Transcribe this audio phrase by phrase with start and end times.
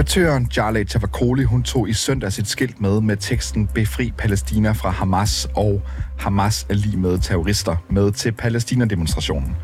[0.00, 4.90] Debattøren Jarlay Tavakoli, hun tog i søndag sit skilt med med teksten Befri Palæstina fra
[4.90, 5.82] Hamas og
[6.18, 9.56] Hamas er lige med terrorister med til Palæstina-demonstrationen.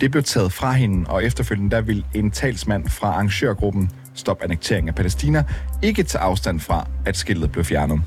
[0.00, 4.88] Det blev taget fra hende, og efterfølgende der vil en talsmand fra arrangørgruppen Stop Annektering
[4.88, 5.44] af Palæstina
[5.82, 8.00] ikke tage afstand fra, at skiltet blev fjernet.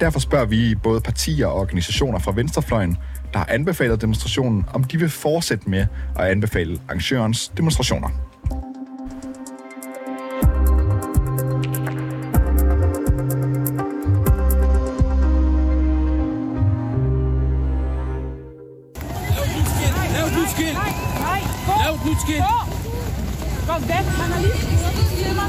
[0.00, 2.96] Derfor spørger vi både partier og organisationer fra Venstrefløjen,
[3.32, 5.86] der har anbefalet demonstrationen, om de vil fortsætte med
[6.18, 8.33] at anbefale arrangørens demonstrationer.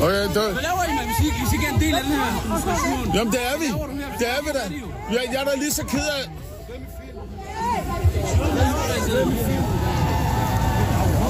[0.02, 0.52] Okay, der...
[0.54, 1.06] Hvad laver I, man?
[1.06, 2.30] Hvis I, hvis I ikke er en del af den her?
[3.16, 3.68] Jamen, det er vi.
[4.20, 4.64] Det er vi da.
[5.14, 6.30] Jeg, jeg er da lige så ked af...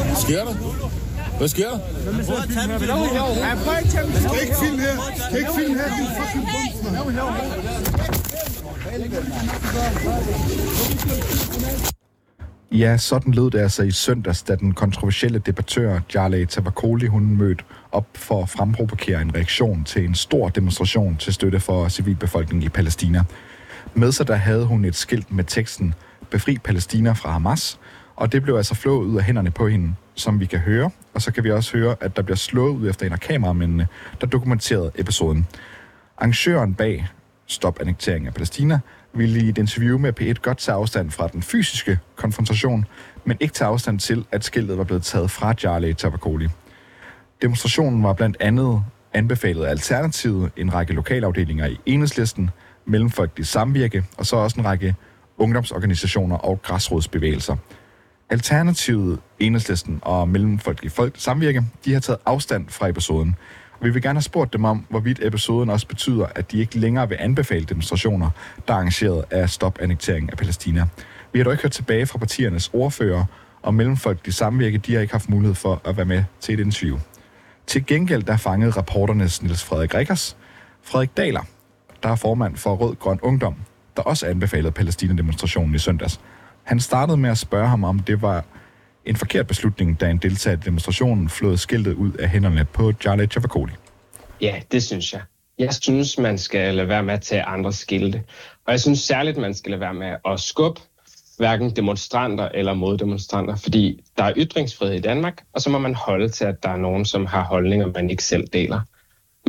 [0.05, 0.53] Hvad sker der?
[1.37, 1.79] Hvad sker der?
[4.21, 4.95] Jeg kan ikke filme her.
[5.17, 6.91] Jeg kan ikke filme her, din fucking bumsner.
[12.71, 17.63] Ja, sådan lød det altså i søndags, da den kontroversielle debattør Jarlay Tavakoli, hun mødte
[17.91, 22.69] op for at fremprovokere en reaktion til en stor demonstration til støtte for civilbefolkningen i
[22.69, 23.23] Palæstina.
[23.93, 25.93] Med sig der havde hun et skilt med teksten
[26.29, 27.79] Befri Palæstina fra Hamas,
[28.15, 30.89] og det blev altså flået ud af hænderne på hende, som vi kan høre.
[31.13, 33.87] Og så kan vi også høre, at der bliver slået ud efter en af kameramændene,
[34.21, 35.47] der dokumenterede episoden.
[36.17, 37.07] Arrangøren bag
[37.47, 38.79] Stop Annektering af Palæstina
[39.15, 42.85] ville i et interview med P1 godt tage afstand fra den fysiske konfrontation,
[43.25, 46.47] men ikke tage afstand til, at skiltet var blevet taget fra Charlie Tabakoli.
[47.41, 52.49] Demonstrationen var blandt andet anbefalet af Alternativet, en række lokalafdelinger i Enhedslisten,
[52.85, 54.95] Mellemfolkelig Samvirke og så også en række
[55.37, 57.55] ungdomsorganisationer og græsrodsbevægelser.
[58.29, 63.35] Alternativet, Enhedslisten og Mellemfolkelig Folk Samvirke, de har taget afstand fra episoden,
[63.85, 67.09] vi vil gerne have spurgt dem om, hvorvidt episoden også betyder, at de ikke længere
[67.09, 68.29] vil anbefale demonstrationer,
[68.67, 70.87] der er arrangeret af Stop Annektering af Palæstina.
[71.33, 73.23] Vi har dog ikke hørt tilbage fra partiernes ordfører,
[73.61, 76.59] og mellemfolk de samvirke, de har ikke haft mulighed for at være med til et
[76.59, 76.97] interview.
[77.67, 80.37] Til gengæld der fangede rapporternes Niels Frederik Rikkers,
[80.83, 81.41] Frederik Daler,
[82.03, 83.55] der er formand for Rød Grøn Ungdom,
[83.97, 86.19] der også anbefalede Palæstina-demonstrationen i søndags.
[86.63, 88.43] Han startede med at spørge ham, om det var
[89.05, 93.27] en forkert beslutning, da en deltager i demonstrationen flåede skiltet ud af hænderne på Charlie
[93.27, 93.71] Chavakoli.
[94.41, 95.21] Ja, det synes jeg.
[95.59, 98.23] Jeg synes, man skal lade være med at tage andre skilte.
[98.65, 100.81] Og jeg synes særligt, man skal lade være med at skubbe
[101.37, 106.29] hverken demonstranter eller moddemonstranter, fordi der er ytringsfrihed i Danmark, og så må man holde
[106.29, 108.81] til, at der er nogen, som har holdninger, man ikke selv deler.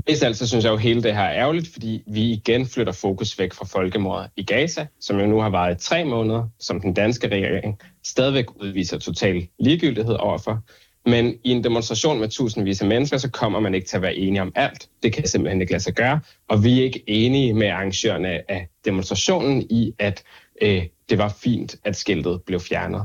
[0.09, 2.67] Mest alt så synes jeg jo, at hele det her er ærgerligt, fordi vi igen
[2.67, 6.49] flytter fokus væk fra folkemordet i Gaza, som jo nu har varet i tre måneder,
[6.61, 7.78] som den danske regering
[8.09, 10.62] stadigvæk udviser total ligegyldighed overfor.
[11.06, 14.15] Men i en demonstration med tusindvis af mennesker, så kommer man ikke til at være
[14.17, 14.89] enige om alt.
[15.03, 16.21] Det kan simpelthen ikke lade sig gøre.
[16.49, 20.22] Og vi er ikke enige med arrangørerne af demonstrationen i, at
[20.62, 23.05] øh, det var fint, at skiltet blev fjernet.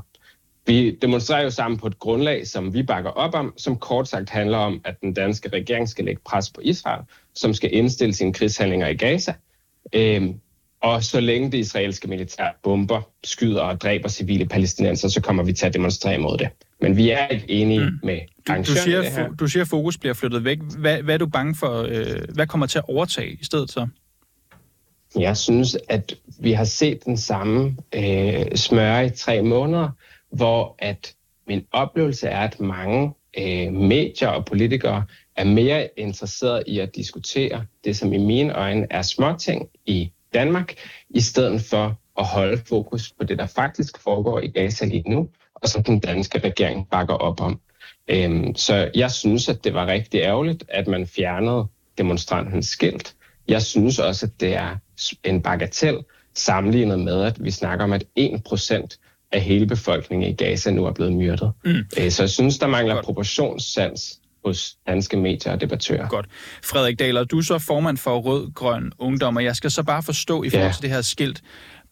[0.67, 4.29] Vi demonstrerer jo sammen på et grundlag, som vi bakker op om, som kort sagt
[4.29, 7.01] handler om, at den danske regering skal lægge pres på Israel,
[7.35, 9.33] som skal indstille sine krigshandlinger i Gaza.
[9.93, 10.29] øh,
[10.81, 15.53] og så længe det israelske militær bomber, skyder og dræber civile palæstinenser, så kommer vi
[15.53, 16.49] til at demonstrere mod det.
[16.81, 17.99] Men vi er ikke enige mm.
[18.03, 19.29] med du, du siger, det her.
[19.29, 20.59] Du siger, at fokus bliver flyttet væk.
[20.77, 21.81] Hvad, hvad er du bange for?
[21.89, 23.87] Øh, hvad kommer til at overtage i stedet så?
[25.15, 29.89] Jeg synes, at vi har set den samme øh, smøre i tre måneder,
[30.31, 31.13] hvor at
[31.47, 35.05] min oplevelse er, at mange øh, medier og politikere
[35.35, 40.73] er mere interesseret i at diskutere det, som i mine øjne er småting i Danmark,
[41.09, 45.29] i stedet for at holde fokus på det, der faktisk foregår i Gaza lige nu,
[45.55, 47.59] og som den danske regering bakker op om.
[48.07, 51.67] Øhm, så jeg synes, at det var rigtig ærgerligt, at man fjernede
[51.97, 53.15] demonstrantens skilt.
[53.47, 54.77] Jeg synes også, at det er
[55.23, 55.97] en bagatel
[56.35, 58.97] sammenlignet med, at vi snakker om, at 1%
[59.31, 61.51] af hele befolkningen i Gaza nu er blevet myrdet.
[61.65, 61.75] Mm.
[61.99, 66.07] Øh, så jeg synes, der mangler proportionssans hos danske medier og debattører.
[66.07, 66.25] Godt.
[66.63, 70.03] Frederik Daler, du er så formand for Rød Grøn Ungdom, og jeg skal så bare
[70.03, 70.73] forstå i forhold ja.
[70.73, 71.41] til det her skilt.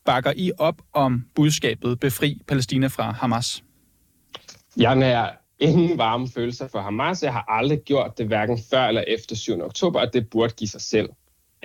[0.06, 3.64] Bakker I op om budskabet Befri Palæstina fra Hamas?
[4.78, 5.30] Jeg er
[5.60, 7.24] ingen varme følelser for Hamas.
[7.24, 9.62] Jeg har aldrig gjort det, hverken før eller efter 7.
[9.62, 11.10] oktober, og det burde give sig selv.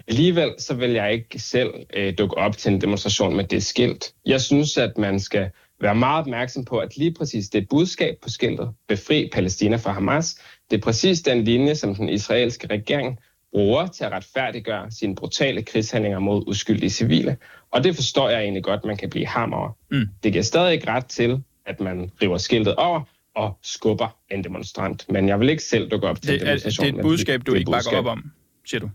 [0.08, 4.14] Alligevel så vil jeg ikke selv øh, dukke op til en demonstration med det skilt.
[4.26, 5.50] Jeg synes, at man skal
[5.84, 10.36] være meget opmærksom på, at lige præcis det budskab på skiltet, befri Palæstina fra Hamas,
[10.70, 13.18] det er præcis den linje, som den israelske regering
[13.52, 17.36] bruger til at retfærdiggøre sine brutale krigshandlinger mod uskyldige civile.
[17.70, 19.70] Og det forstår jeg egentlig godt, man kan blive ham over.
[19.90, 20.08] Mm.
[20.22, 23.00] Det giver stadig ikke ret til, at man river skiltet over,
[23.34, 25.06] og skubber en demonstrant.
[25.08, 26.86] Men jeg vil ikke selv dukke op til det, demonstration.
[26.86, 28.30] Det er et budskab, du ikke bakker op om,
[28.64, 28.90] siger du?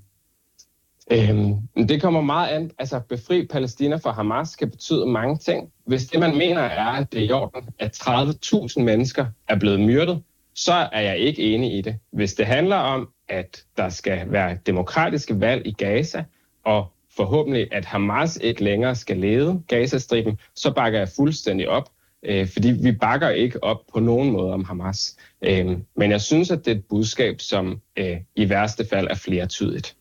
[1.11, 2.71] Øhm, det kommer meget an.
[2.79, 5.71] Altså, befri Palæstina fra Hamas kan betyde mange ting.
[5.85, 9.79] Hvis det, man mener, er, at det er i orden, at 30.000 mennesker er blevet
[9.79, 10.23] myrdet,
[10.56, 11.95] så er jeg ikke enig i det.
[12.11, 16.23] Hvis det handler om, at der skal være demokratiske valg i Gaza,
[16.63, 21.89] og forhåbentlig, at Hamas ikke længere skal lede Gazastriben, så bakker jeg fuldstændig op,
[22.23, 25.17] øh, fordi vi bakker ikke op på nogen måde om Hamas.
[25.41, 29.15] Øh, men jeg synes, at det er et budskab, som øh, i værste fald er
[29.15, 29.95] flertydigt.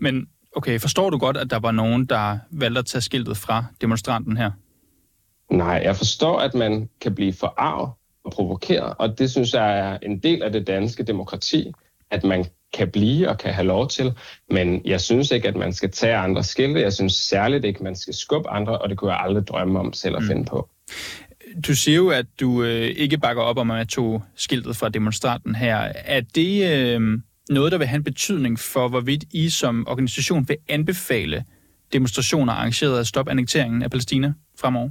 [0.00, 3.64] Men okay, forstår du godt, at der var nogen, der valgte at tage skiltet fra
[3.80, 4.50] demonstranten her?
[5.50, 7.90] Nej, jeg forstår, at man kan blive forarvet
[8.24, 11.72] og provokeret, og det synes jeg er en del af det danske demokrati,
[12.10, 14.12] at man kan blive og kan have lov til,
[14.50, 16.80] men jeg synes ikke, at man skal tage andre skilte.
[16.80, 19.78] Jeg synes særligt ikke, at man skal skubbe andre, og det kunne jeg aldrig drømme
[19.80, 20.28] om selv at mm.
[20.28, 20.68] finde på.
[21.66, 24.88] Du siger jo, at du øh, ikke bakker op om, at man tog skiltet fra
[24.88, 25.76] demonstranten her.
[25.94, 27.18] Er det øh,
[27.50, 31.44] noget, der vil have en betydning for, hvorvidt I som organisation vil anbefale
[31.92, 34.90] demonstrationer arrangeret af stop annekteringen af Palæstina fremover?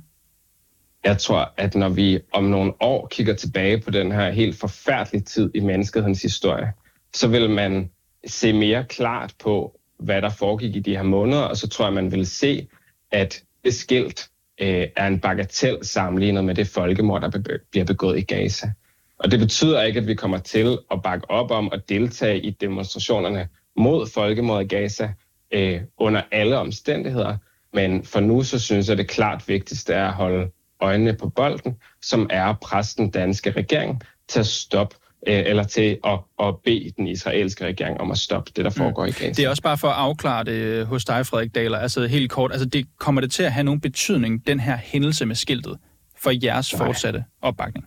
[1.03, 5.23] Jeg tror, at når vi om nogle år kigger tilbage på den her helt forfærdelige
[5.23, 6.73] tid i menneskehedens historie,
[7.13, 7.89] så vil man
[8.27, 11.93] se mere klart på, hvad der foregik i de her måneder, og så tror jeg,
[11.93, 12.67] man vil se,
[13.11, 14.29] at det skilt
[14.61, 18.71] øh, er en bagatel sammenlignet med det folkemord, der bliver begået i Gaza.
[19.19, 22.49] Og det betyder ikke, at vi kommer til at bakke op om at deltage i
[22.49, 23.47] demonstrationerne
[23.77, 25.09] mod folkemord i Gaza
[25.51, 27.37] øh, under alle omstændigheder.
[27.73, 30.51] Men for nu så synes jeg, det klart vigtigste er at holde
[30.81, 34.95] øjnene på bolden, som er at presse den danske regering til at stoppe
[35.27, 38.75] øh, eller til at, at bede den israelske regering om at stoppe det, der mm.
[38.75, 39.09] foregår mm.
[39.09, 39.31] i Gaza.
[39.31, 41.77] Det er også bare for at afklare det øh, hos dig, Frederik Daler.
[41.77, 45.25] Altså helt kort, altså det, kommer det til at have nogen betydning, den her hændelse
[45.25, 45.77] med skiltet,
[46.17, 46.85] for jeres Nej.
[46.85, 47.85] fortsatte opbakning?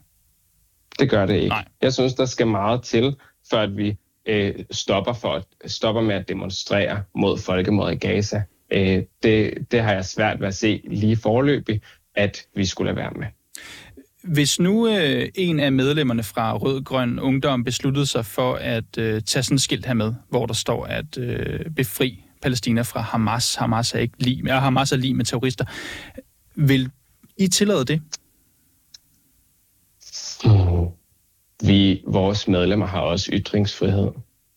[0.98, 1.48] Det gør det ikke.
[1.48, 1.64] Nej.
[1.82, 3.16] Jeg synes, der skal meget til,
[3.50, 3.96] før at vi
[4.26, 8.42] øh, stopper, for stopper med at demonstrere mod folkemord i Gaza.
[8.70, 11.80] Øh, det, det har jeg svært ved at se lige forløbig,
[12.14, 13.26] at vi skulle lade være med.
[14.22, 19.22] Hvis nu øh, en af medlemmerne fra Rød Grøn Ungdom besluttede sig for at øh,
[19.22, 23.54] tage sådan et skilt her med, hvor der står at øh, befri Palæstina fra Hamas.
[23.54, 25.64] Hamas er ikke lige med, Hamas er lige med terrorister.
[26.54, 26.90] Vil
[27.36, 28.02] I tillade det?
[31.98, 34.10] Vi, vores medlemmer har også ytringsfrihed.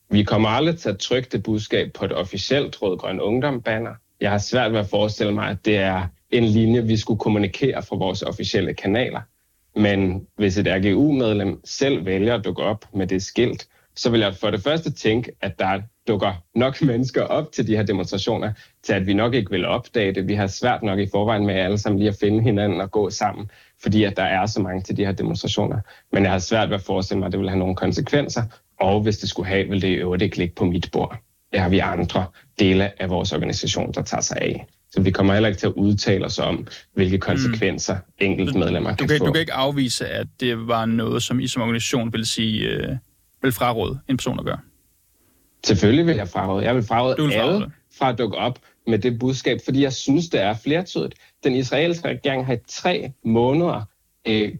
[0.09, 3.91] Vi kommer aldrig til at trykke det budskab på et officielt Rød Grøn Ungdom banner.
[4.21, 7.83] Jeg har svært ved at forestille mig, at det er en linje, vi skulle kommunikere
[7.83, 9.21] fra vores officielle kanaler.
[9.75, 14.35] Men hvis et RGU-medlem selv vælger at dukke op med det skilt, så vil jeg
[14.35, 18.53] for det første tænke, at der dukker nok mennesker op til de her demonstrationer,
[18.83, 20.27] til at vi nok ikke vil opdage det.
[20.27, 23.09] Vi har svært nok i forvejen med alle sammen lige at finde hinanden og gå
[23.09, 23.51] sammen,
[23.81, 25.79] fordi at der er så mange til de her demonstrationer.
[26.11, 28.43] Men jeg har svært ved at forestille mig, at det vil have nogle konsekvenser,
[28.79, 31.17] og hvis det skulle have, vil det i øvrigt ikke ligge på mit bord.
[31.51, 32.25] Det har vi andre
[32.59, 34.67] dele af vores organisation, der tager sig af.
[34.91, 37.21] Så vi kommer heller ikke til at udtale os om, hvilke mm.
[37.21, 38.01] konsekvenser mm.
[38.19, 39.25] enkelte medlemmer du, kan, kan få.
[39.25, 42.95] Du kan ikke afvise, at det var noget, som I som organisation vil sige, øh,
[43.41, 44.59] vil fraråde en person at gøre?
[45.63, 46.65] Selvfølgelig vil jeg fraråde.
[46.65, 50.29] Jeg vil fraråde vil alle fra at dukke op med det budskab, fordi jeg synes,
[50.29, 51.13] det er flertydigt.
[51.43, 53.81] Den israelske regering har i tre måneder
[54.27, 54.55] øh,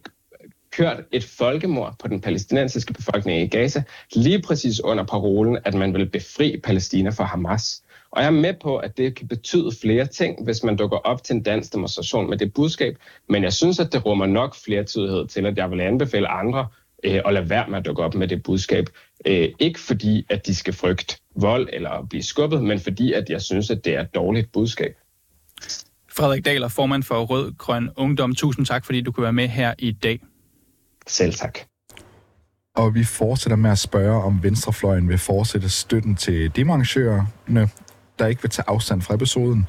[0.70, 3.82] kørt et folkemord på den palæstinensiske befolkning i Gaza,
[4.14, 7.82] lige præcis under parolen, at man vil befri Palæstina fra Hamas.
[8.10, 11.24] Og jeg er med på, at det kan betyde flere ting, hvis man dukker op
[11.24, 12.96] til en dansk demonstration med det budskab.
[13.28, 16.66] Men jeg synes, at det rummer nok flertydighed til, at jeg vil anbefale andre
[17.02, 18.86] øh, at lade være med at dukke op med det budskab.
[19.26, 23.42] Øh, ikke fordi, at de skal frygte vold eller blive skubbet, men fordi, at jeg
[23.42, 24.94] synes, at det er et dårligt budskab.
[26.16, 28.34] Frederik Daler, formand for Rød Grøn Ungdom.
[28.34, 30.20] Tusind tak, fordi du kunne være med her i dag.
[31.06, 31.58] Selv tak.
[32.76, 37.68] Og vi fortsætter med at spørge, om Venstrefløjen vil fortsætte støtten til demarrangørerne
[38.18, 39.68] der ikke vil tage afstand fra episoden,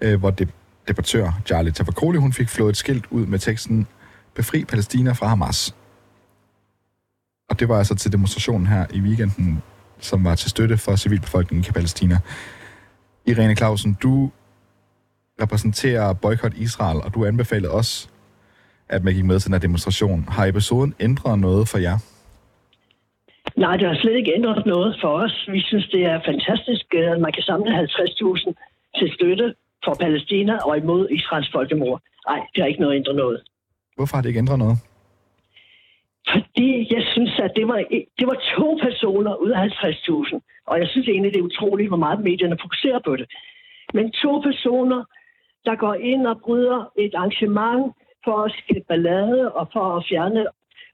[0.00, 0.48] øh, hvor det,
[0.88, 3.86] debattør Charlie Tavakoli, hun fik flået et skilt ud med teksten
[4.34, 5.74] Befri Palæstina fra Hamas.
[7.60, 9.62] Og det var altså til demonstrationen her i weekenden,
[9.98, 12.18] som var til støtte for civilbefolkningen i Palæstina.
[13.26, 14.30] Irene Clausen, du
[15.42, 18.08] repræsenterer Boykot Israel, og du anbefalede også,
[18.88, 20.24] at man gik med til den her demonstration.
[20.28, 21.98] Har episoden ændret noget for jer?
[23.56, 25.48] Nej, det har slet ikke ændret noget for os.
[25.52, 28.52] Vi synes, det er fantastisk, at man kan samle 50.000
[28.98, 32.00] til støtte for Palæstina og imod Israels folkemord.
[32.28, 33.40] Nej, det har ikke noget ændret noget.
[33.96, 34.78] Hvorfor har det ikke ændret noget?
[36.28, 37.84] Fordi jeg synes, at det var,
[38.18, 40.40] det var to personer ud af 50.000.
[40.66, 43.26] Og jeg synes egentlig, det er utroligt, hvor meget medierne fokuserer på det.
[43.94, 45.04] Men to personer,
[45.64, 47.92] der går ind og bryder et arrangement
[48.24, 50.46] for at skabe ballade og for at fjerne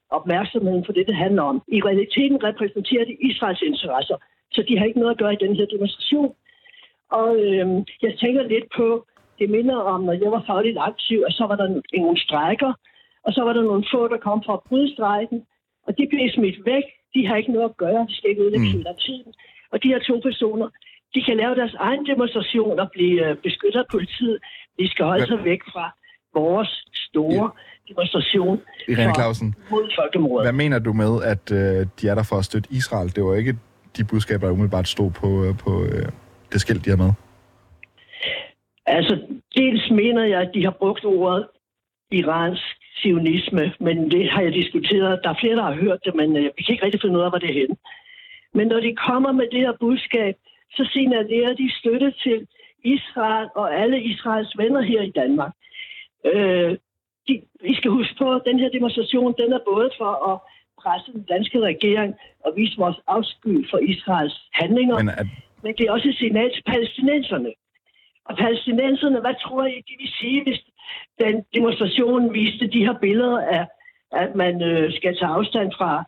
[0.09, 1.61] opmærksomheden for det, det handler om.
[1.67, 4.17] I realiteten repræsenterer de Israels interesser,
[4.51, 6.35] så de har ikke noget at gøre i den her demonstration.
[7.11, 9.05] Og øhm, jeg tænker lidt på,
[9.39, 12.73] det minder om, når jeg var fagligt aktiv, og så var der nogle strækker,
[13.27, 15.39] og så var der nogle få, der kom fra at bryde strækken,
[15.87, 16.85] og de blev smidt væk.
[17.15, 18.97] De har ikke noget at gøre, de skal ikke ødelægge mm.
[19.05, 19.31] tiden.
[19.71, 20.67] Og de her to personer,
[21.15, 24.37] de kan lave deres egen demonstration og blive øh, beskyttet af politiet.
[24.79, 25.85] De skal holde sig væk fra
[26.33, 26.71] vores
[27.07, 27.93] store ja.
[27.93, 30.45] demonstration Irene Clausen, mod folkemordet.
[30.45, 33.15] Hvad mener du med, at øh, de er der for at støtte Israel?
[33.15, 33.53] Det var ikke
[33.97, 36.07] de budskaber, der umiddelbart stod på, øh, på øh,
[36.51, 37.11] det skilt, de har med.
[38.85, 39.13] Altså,
[39.55, 41.47] dels mener jeg, at de har brugt ordet
[42.11, 45.19] iransk sionisme, men det har jeg diskuteret.
[45.23, 47.23] Der er flere, der har hørt det, men øh, vi kan ikke rigtig finde ud
[47.23, 47.75] af, hvor det er henne.
[48.53, 50.35] Men når de kommer med det her budskab,
[50.75, 52.47] så signalerer de støtte til
[52.83, 55.53] Israel og alle Israels venner her i Danmark.
[56.25, 56.77] Øh,
[57.27, 60.39] de, vi skal huske på, at den her demonstration, den er både for at
[60.81, 65.27] presse den danske regering og vise vores afsky for Israels handlinger, men, at...
[65.63, 67.51] men det er også et signal til palæstinenserne.
[68.25, 70.59] Og palæstinenserne, hvad tror I, de vil sige, hvis
[71.19, 73.65] den demonstration viste de her billeder af,
[74.11, 76.03] at man øh, skal tage afstand fra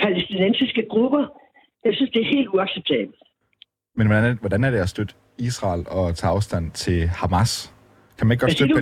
[0.00, 1.24] palæstinensiske grupper?
[1.84, 3.16] Jeg synes, det er helt uacceptabelt.
[3.96, 7.74] Men hvordan er, hvordan er det at støtte Israel og tage afstand til Hamas?
[8.18, 8.74] Kan man ikke godt støtte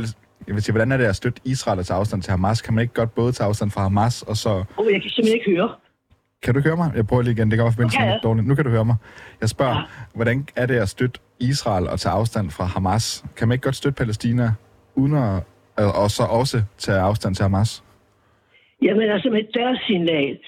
[0.47, 2.62] jeg vil sige, hvordan er det at støtte Israel og tage afstand til Hamas?
[2.62, 4.64] Kan man ikke godt både tage afstand fra Hamas og så...
[4.76, 5.75] Oh, jeg kan simpelthen ikke høre.
[6.42, 6.92] Kan du høre mig?
[6.97, 7.50] Jeg prøver lige igen.
[7.50, 8.19] Det kan være forbindelsen okay, ja.
[8.23, 8.47] dårligt.
[8.47, 8.97] Nu kan du høre mig.
[9.40, 9.83] Jeg spørger, ja.
[10.14, 13.25] hvordan er det at støtte Israel og tage afstand fra Hamas?
[13.37, 14.52] Kan man ikke godt støtte Palæstina
[14.94, 15.42] uden at
[15.76, 17.85] og så også tage afstand til Hamas?
[18.82, 20.38] Jamen altså med deres signal,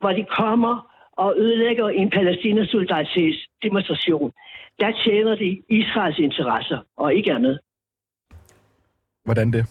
[0.00, 2.66] hvor de kommer og ødelægger en palæstina
[3.62, 4.32] demonstration,
[4.80, 7.58] der tjener de Israels interesser, og ikke andet.
[9.24, 9.66] Hvordan det?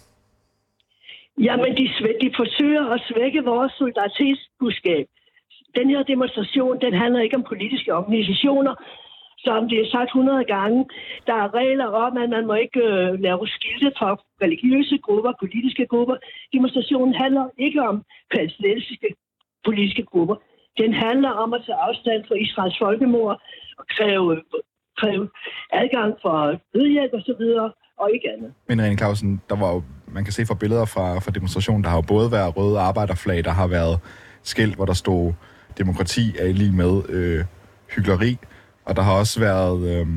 [1.39, 1.84] Jamen, de,
[2.22, 5.05] de forsøger at svække vores solidaritetsbudskab.
[5.75, 8.75] Den her demonstration, den handler ikke om politiske organisationer,
[9.46, 10.80] som det er sagt 100 gange.
[11.28, 14.12] Der er regler om, at man må ikke øh, lave skilte for
[14.46, 16.16] religiøse grupper, politiske grupper.
[16.56, 17.96] Demonstrationen handler ikke om
[18.34, 19.10] palæstinensiske
[19.68, 20.36] politiske grupper.
[20.82, 23.36] Den handler om at tage afstand fra Israels folkemord
[23.80, 24.32] og kræve,
[25.02, 25.25] kræve
[25.82, 26.38] adgang for
[26.75, 27.44] nødhjælp osv.,
[27.98, 28.54] og ikke andet.
[28.68, 31.90] Men Rene Clausen, der var jo, man kan se fra billeder fra, fra demonstrationen, der
[31.90, 34.00] har jo både været røde arbejderflag, der har været
[34.44, 35.34] skilt, hvor der stod
[35.78, 37.46] demokrati er lige med øh,
[37.96, 38.38] hyggeleri,
[38.86, 39.80] og der har også været...
[39.92, 40.08] Øh,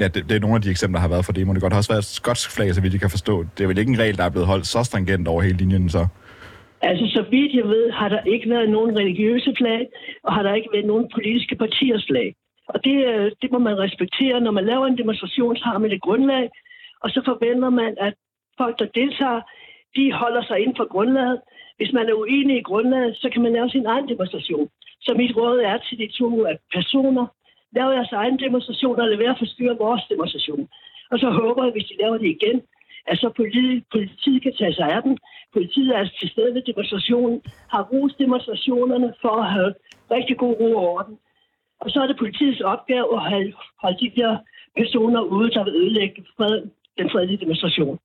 [0.00, 1.56] ja, det, det, er nogle af de eksempler, der har været for demoen.
[1.56, 3.34] Det har også været et skotsk flag, så vidt jeg kan forstå.
[3.54, 5.88] Det er vel ikke en regel, der er blevet holdt så stringent over hele linjen,
[5.88, 6.06] så?
[6.88, 9.86] Altså, så vidt jeg ved, har der ikke været nogen religiøse flag,
[10.24, 12.34] og har der ikke været nogen politiske partiers flag.
[12.68, 14.40] Og det, øh, det må man respektere.
[14.40, 16.50] Når man laver en demonstration, så har man et grundlag,
[17.02, 18.14] og så forventer man, at
[18.60, 19.40] folk, der deltager,
[19.96, 21.40] de holder sig inden for grundlaget.
[21.76, 24.68] Hvis man er uenig i grundlaget, så kan man lave sin egen demonstration.
[25.00, 27.26] Så mit råd er til de to personer,
[27.76, 30.68] lav jeres egen demonstration, og lad være at forstyrre vores demonstration.
[31.12, 32.58] Og så håber jeg, hvis de laver det igen,
[33.10, 35.14] at så politiet, politiet kan tage sig af dem.
[35.56, 39.74] Politiet er til stede ved demonstrationen, har rost demonstrationerne for at have
[40.10, 41.14] rigtig god ro og orden.
[41.80, 43.52] Og så er det politiets opgave at holde,
[43.82, 44.32] holde de der
[44.76, 46.62] personer ude, der vil ødelægge fred,
[46.98, 47.98] den fredelige demonstration.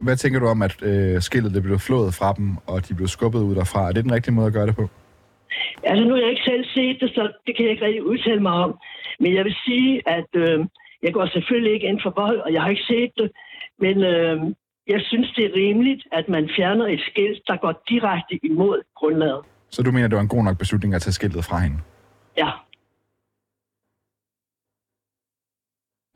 [0.00, 3.08] Hvad tænker du om, at øh, skillet det blev flået fra dem, og de blev
[3.08, 3.88] skubbet ud derfra?
[3.88, 4.88] Er det den rigtige måde at gøre det på?
[5.82, 8.40] Altså, nu har jeg ikke selv set det, så det kan jeg ikke rigtig udtale
[8.40, 8.78] mig om.
[9.20, 10.58] Men jeg vil sige, at øh,
[11.02, 13.30] jeg går selvfølgelig ikke ind for vold, og jeg har ikke set det.
[13.78, 14.36] Men øh,
[14.86, 19.42] jeg synes, det er rimeligt, at man fjerner et skilt, der går direkte imod grundlaget.
[19.70, 21.78] Så du mener, det var en god nok beslutning at tage skiltet fra hende?
[22.36, 22.50] Ja.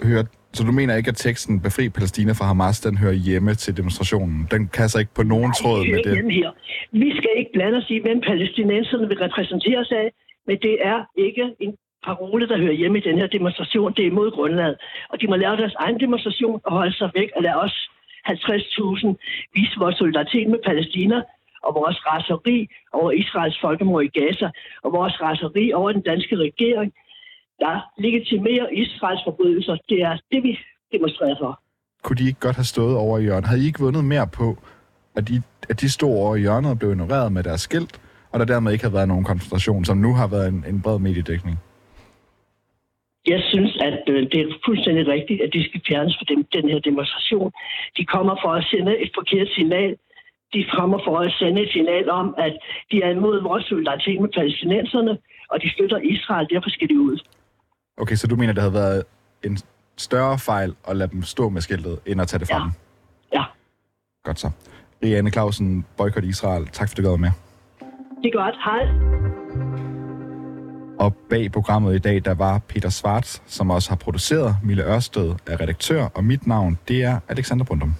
[0.03, 3.76] Hør, så du mener ikke, at teksten Befri Palæstina fra Hamas, den hører hjemme til
[3.76, 4.49] demonstrationen?
[4.50, 6.33] Den kasser ikke på nogen Nej, tråd med det?
[6.33, 6.50] Her.
[6.92, 10.11] Vi skal ikke blande os i, hvem palæstinenserne vil repræsentere sig af,
[10.47, 11.73] men det er ikke en
[12.04, 13.95] parole, der hører hjemme i den her demonstration.
[13.97, 14.76] Det er imod grundlaget.
[15.11, 17.90] Og de må lave deres egen demonstration og holde sig væk og lade os
[18.28, 19.14] 50.000
[19.54, 21.19] vise vores solidaritet med Palæstina
[21.66, 24.49] og vores raseri over Israels folkemord i Gaza
[24.85, 26.92] og vores raseri over den danske regering,
[27.61, 29.76] der legitimerer Israels forbrydelser.
[29.88, 30.59] Det er det, vi
[30.93, 31.61] demonstrerer for.
[32.02, 33.47] Kunne de ikke godt have stået over i hjørnet?
[33.49, 34.59] Havde I ikke vundet mere på,
[35.17, 38.00] at de, at de stod over i hjørnet og blev ignoreret med deres skilt,
[38.33, 40.99] og der dermed ikke har været nogen konfrontation, som nu har været en, en bred
[40.99, 41.57] mediedækning?
[43.26, 46.69] Jeg synes, at øh, det er fuldstændig rigtigt, at de skal fjernes fra dem, den
[46.71, 47.52] her demonstration.
[47.97, 49.97] De kommer for at sende et forkert signal.
[50.55, 52.55] De kommer for at sende et signal om, at
[52.90, 55.19] de er imod vores solidaritet med palæstinenserne,
[55.50, 57.19] og de støtter Israel, derfor skal de ud.
[58.00, 59.04] Okay, så du mener, det havde været
[59.42, 59.59] en
[59.97, 62.61] større fejl at lade dem stå med skiltet, end at tage det ja.
[63.33, 63.45] Ja.
[64.25, 64.50] Godt så.
[65.04, 66.66] Rianne Clausen, Boykot Israel.
[66.66, 67.30] Tak for det, du med.
[68.23, 68.57] Det er godt.
[68.64, 68.83] Hej.
[70.99, 74.57] Og bag programmet i dag, der var Peter Svarts, som også har produceret.
[74.64, 77.95] Mille Ørsted er redaktør, og mit navn, det er Alexander Brundum.